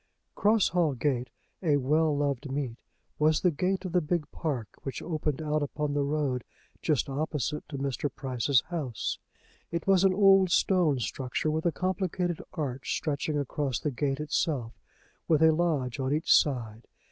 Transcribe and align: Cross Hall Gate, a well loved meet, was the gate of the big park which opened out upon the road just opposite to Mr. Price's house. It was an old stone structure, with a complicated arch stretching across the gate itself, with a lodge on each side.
Cross 0.33 0.69
Hall 0.69 0.95
Gate, 0.95 1.29
a 1.61 1.77
well 1.77 2.17
loved 2.17 2.49
meet, 2.51 2.79
was 3.19 3.41
the 3.41 3.51
gate 3.51 3.85
of 3.85 3.91
the 3.91 4.01
big 4.01 4.25
park 4.31 4.69
which 4.81 4.99
opened 4.99 5.43
out 5.43 5.61
upon 5.61 5.93
the 5.93 6.01
road 6.01 6.43
just 6.81 7.07
opposite 7.07 7.69
to 7.69 7.77
Mr. 7.77 8.09
Price's 8.11 8.61
house. 8.69 9.19
It 9.69 9.85
was 9.85 10.03
an 10.03 10.15
old 10.15 10.49
stone 10.49 10.97
structure, 10.97 11.51
with 11.51 11.67
a 11.67 11.71
complicated 11.71 12.41
arch 12.53 12.97
stretching 12.97 13.37
across 13.37 13.77
the 13.79 13.91
gate 13.91 14.19
itself, 14.19 14.73
with 15.27 15.43
a 15.43 15.51
lodge 15.51 15.99
on 15.99 16.11
each 16.15 16.33
side. 16.35 16.87